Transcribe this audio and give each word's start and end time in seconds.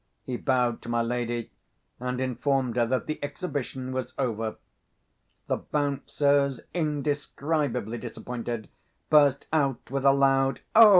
He 0.23 0.35
bowed 0.35 0.81
to 0.81 0.89
my 0.89 1.03
lady, 1.03 1.51
and 1.99 2.19
informed 2.19 2.75
her 2.75 2.87
that 2.87 3.05
the 3.05 3.23
exhibition 3.23 3.91
was 3.91 4.15
over. 4.17 4.55
The 5.45 5.57
Bouncers, 5.57 6.59
indescribably 6.73 7.99
disappointed, 7.99 8.67
burst 9.11 9.45
out 9.53 9.91
with 9.91 10.03
a 10.03 10.11
loud 10.11 10.61
"O!" 10.75 10.89